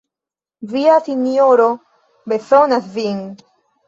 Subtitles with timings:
[0.69, 1.67] Via sinjoro
[2.33, 3.21] bezonas vin!